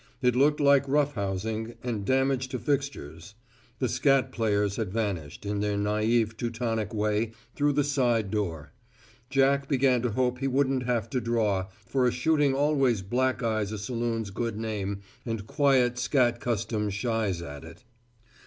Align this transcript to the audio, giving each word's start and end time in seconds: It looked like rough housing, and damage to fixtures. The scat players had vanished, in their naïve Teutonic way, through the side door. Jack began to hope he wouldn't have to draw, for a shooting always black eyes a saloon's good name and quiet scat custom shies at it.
It 0.19 0.35
looked 0.35 0.59
like 0.59 0.87
rough 0.87 1.13
housing, 1.13 1.75
and 1.83 2.03
damage 2.05 2.47
to 2.47 2.57
fixtures. 2.57 3.35
The 3.77 3.87
scat 3.87 4.31
players 4.31 4.77
had 4.77 4.91
vanished, 4.91 5.45
in 5.45 5.59
their 5.59 5.77
naïve 5.77 6.35
Teutonic 6.37 6.91
way, 6.91 7.33
through 7.55 7.73
the 7.73 7.83
side 7.83 8.31
door. 8.31 8.71
Jack 9.29 9.67
began 9.69 10.01
to 10.01 10.13
hope 10.13 10.39
he 10.39 10.47
wouldn't 10.47 10.85
have 10.87 11.07
to 11.11 11.21
draw, 11.21 11.67
for 11.85 12.07
a 12.07 12.11
shooting 12.11 12.55
always 12.55 13.03
black 13.03 13.43
eyes 13.43 13.71
a 13.71 13.77
saloon's 13.77 14.31
good 14.31 14.57
name 14.57 15.01
and 15.23 15.45
quiet 15.45 15.99
scat 15.99 16.39
custom 16.39 16.89
shies 16.89 17.39
at 17.43 17.63
it. 17.63 17.83